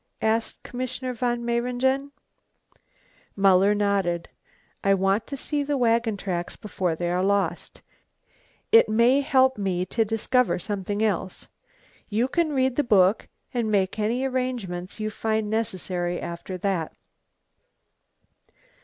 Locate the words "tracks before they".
6.17-7.11